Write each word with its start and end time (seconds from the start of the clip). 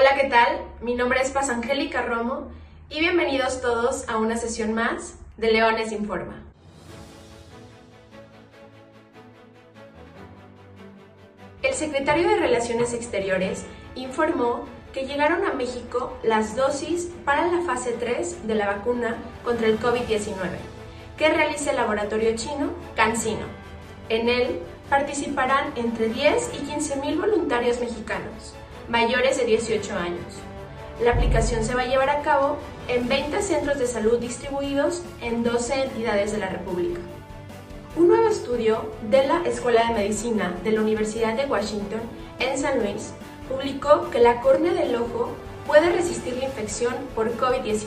Hola, 0.00 0.14
¿qué 0.14 0.30
tal? 0.30 0.62
Mi 0.80 0.94
nombre 0.94 1.20
es 1.20 1.28
Paz 1.28 1.50
Angélica 1.50 2.00
Romo 2.00 2.50
y 2.88 3.00
bienvenidos 3.00 3.60
todos 3.60 4.08
a 4.08 4.16
una 4.16 4.38
sesión 4.38 4.72
más 4.72 5.16
de 5.36 5.52
Leones 5.52 5.92
Informa. 5.92 6.42
El 11.60 11.74
secretario 11.74 12.30
de 12.30 12.36
Relaciones 12.36 12.94
Exteriores 12.94 13.66
informó 13.94 14.64
que 14.94 15.06
llegaron 15.06 15.44
a 15.44 15.52
México 15.52 16.18
las 16.22 16.56
dosis 16.56 17.10
para 17.26 17.46
la 17.48 17.60
fase 17.66 17.92
3 17.92 18.46
de 18.46 18.54
la 18.54 18.68
vacuna 18.68 19.18
contra 19.44 19.66
el 19.66 19.78
COVID-19 19.78 20.32
que 21.18 21.28
realiza 21.28 21.72
el 21.72 21.76
laboratorio 21.76 22.34
chino 22.36 22.70
CanSino. 22.96 23.44
En 24.08 24.30
él 24.30 24.60
participarán 24.88 25.74
entre 25.76 26.08
10 26.08 26.52
y 26.54 26.64
15 26.64 26.96
mil 26.96 27.20
voluntarios 27.20 27.80
mexicanos, 27.80 28.54
mayores 28.90 29.38
de 29.38 29.44
18 29.44 29.96
años. 29.96 30.34
La 31.00 31.12
aplicación 31.12 31.64
se 31.64 31.74
va 31.74 31.82
a 31.82 31.86
llevar 31.86 32.10
a 32.10 32.22
cabo 32.22 32.58
en 32.88 33.08
20 33.08 33.40
centros 33.40 33.78
de 33.78 33.86
salud 33.86 34.18
distribuidos 34.18 35.02
en 35.22 35.44
12 35.44 35.84
entidades 35.84 36.32
de 36.32 36.38
la 36.38 36.48
República. 36.48 37.00
Un 37.96 38.08
nuevo 38.08 38.28
estudio 38.28 38.90
de 39.08 39.26
la 39.28 39.42
Escuela 39.44 39.86
de 39.86 39.94
Medicina 39.94 40.54
de 40.64 40.72
la 40.72 40.80
Universidad 40.80 41.36
de 41.36 41.46
Washington 41.46 42.00
en 42.40 42.58
San 42.58 42.80
Luis 42.80 43.12
publicó 43.48 44.10
que 44.10 44.18
la 44.18 44.40
córnea 44.40 44.72
del 44.72 44.96
ojo 44.96 45.30
puede 45.68 45.92
resistir 45.92 46.36
la 46.36 46.46
infección 46.46 46.94
por 47.14 47.36
COVID-19. 47.36 47.86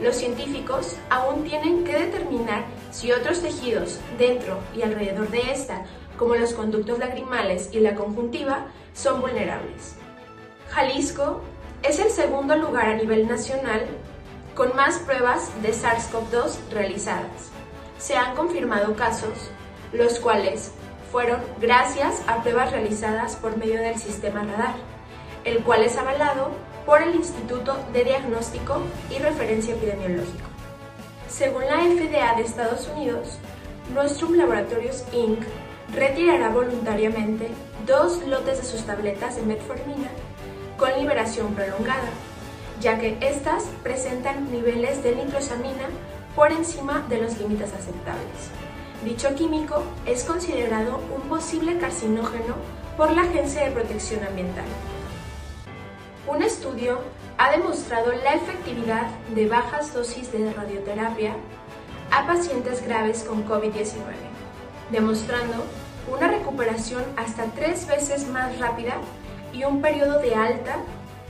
Los 0.00 0.14
científicos 0.14 0.96
aún 1.10 1.42
tienen 1.42 1.82
que 1.82 1.98
determinar 1.98 2.64
si 2.92 3.10
otros 3.10 3.42
tejidos 3.42 3.98
dentro 4.16 4.58
y 4.76 4.82
alrededor 4.82 5.28
de 5.28 5.50
esta, 5.50 5.84
como 6.16 6.36
los 6.36 6.54
conductos 6.54 7.00
lagrimales 7.00 7.68
y 7.72 7.80
la 7.80 7.96
conjuntiva, 7.96 8.66
son 8.94 9.20
vulnerables. 9.20 9.99
Jalisco 10.70 11.40
es 11.82 11.98
el 11.98 12.10
segundo 12.10 12.54
lugar 12.54 12.86
a 12.86 12.94
nivel 12.94 13.26
nacional 13.26 13.86
con 14.54 14.76
más 14.76 14.98
pruebas 14.98 15.50
de 15.62 15.72
SARS-CoV-2 15.72 16.70
realizadas. 16.70 17.50
Se 17.98 18.16
han 18.16 18.36
confirmado 18.36 18.94
casos, 18.94 19.50
los 19.92 20.20
cuales 20.20 20.70
fueron 21.10 21.40
gracias 21.60 22.22
a 22.28 22.42
pruebas 22.42 22.70
realizadas 22.70 23.34
por 23.34 23.56
medio 23.56 23.80
del 23.80 23.98
sistema 23.98 24.44
radar, 24.44 24.74
el 25.44 25.58
cual 25.64 25.82
es 25.82 25.96
avalado 25.96 26.52
por 26.86 27.02
el 27.02 27.16
Instituto 27.16 27.76
de 27.92 28.04
Diagnóstico 28.04 28.80
y 29.10 29.18
Referencia 29.18 29.74
Epidemiológico. 29.74 30.48
Según 31.28 31.64
la 31.66 31.78
FDA 31.78 32.36
de 32.36 32.42
Estados 32.42 32.88
Unidos, 32.94 33.38
Nostrum 33.92 34.34
Laboratories 34.34 35.04
Inc. 35.12 35.42
retirará 35.92 36.50
voluntariamente 36.50 37.48
dos 37.86 38.24
lotes 38.24 38.58
de 38.58 38.64
sus 38.64 38.82
tabletas 38.82 39.34
de 39.34 39.42
metformina 39.42 40.10
con 40.80 40.98
liberación 40.98 41.54
prolongada, 41.54 42.08
ya 42.80 42.98
que 42.98 43.18
estas 43.20 43.64
presentan 43.82 44.50
niveles 44.50 45.02
de 45.02 45.14
nitrosamina 45.14 45.90
por 46.34 46.50
encima 46.52 47.04
de 47.10 47.20
los 47.20 47.38
límites 47.38 47.74
aceptables. 47.74 48.48
Dicho 49.04 49.34
químico 49.34 49.82
es 50.06 50.24
considerado 50.24 51.02
un 51.14 51.28
posible 51.28 51.76
carcinógeno 51.76 52.54
por 52.96 53.10
la 53.12 53.22
Agencia 53.22 53.62
de 53.64 53.72
Protección 53.72 54.24
Ambiental. 54.24 54.64
Un 56.26 56.42
estudio 56.42 57.00
ha 57.36 57.50
demostrado 57.50 58.12
la 58.12 58.34
efectividad 58.34 59.06
de 59.34 59.48
bajas 59.48 59.92
dosis 59.92 60.32
de 60.32 60.50
radioterapia 60.50 61.34
a 62.10 62.26
pacientes 62.26 62.82
graves 62.86 63.22
con 63.24 63.46
COVID-19, 63.46 64.00
demostrando 64.90 65.62
una 66.10 66.28
recuperación 66.28 67.04
hasta 67.18 67.44
tres 67.54 67.86
veces 67.86 68.26
más 68.28 68.58
rápida 68.58 68.94
y 69.52 69.64
un 69.64 69.80
periodo 69.80 70.20
de 70.20 70.34
alta 70.34 70.76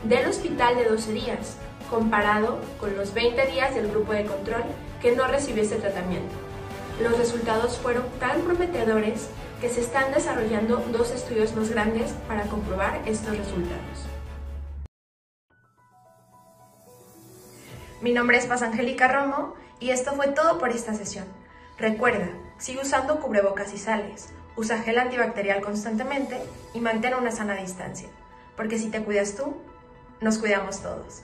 del 0.05 0.27
hospital 0.29 0.77
de 0.77 0.85
12 0.85 1.13
días, 1.13 1.57
comparado 1.89 2.59
con 2.79 2.97
los 2.97 3.13
20 3.15 3.47
días 3.47 3.75
del 3.75 3.91
grupo 3.91 4.13
de 4.13 4.25
control 4.25 4.65
que 5.01 5.15
no 5.17 5.27
recibió 5.27 5.63
este 5.63 5.77
tratamiento. 5.77 6.35
Los 7.03 7.17
resultados 7.19 7.79
fueron 7.79 8.05
tan 8.19 8.43
prometedores 8.43 9.29
que 9.61 9.69
se 9.69 9.81
están 9.81 10.13
desarrollando 10.13 10.77
dos 10.93 11.11
estudios 11.11 11.55
más 11.55 11.71
grandes 11.71 12.13
para 12.29 12.45
comprobar 12.45 13.03
estos 13.07 13.37
resultados. 13.37 14.07
Mi 18.01 18.13
nombre 18.13 18.39
es 18.39 18.47
Paz 18.47 18.63
Angélica 18.63 19.09
Romo 19.09 19.55
y 19.79 19.91
esto 19.91 20.13
fue 20.13 20.29
todo 20.29 20.59
por 20.59 20.71
esta 20.71 20.95
sesión. 20.95 21.27
Recuerda, 21.77 22.29
sigue 22.59 22.81
usando 22.81 23.21
cubrebocas 23.21 23.75
y 23.75 23.79
sales, 23.79 24.31
usa 24.57 24.83
gel 24.83 24.99
antibacterial 24.99 25.61
constantemente 25.61 26.41
y 26.75 26.81
mantén 26.81 27.15
una 27.15 27.31
sana 27.31 27.55
distancia, 27.55 28.09
porque 28.57 28.79
si 28.79 28.91
te 28.91 29.03
cuidas 29.03 29.35
tú, 29.35 29.57
nos 30.21 30.39
cuidamos 30.39 30.81
todos. 30.83 31.23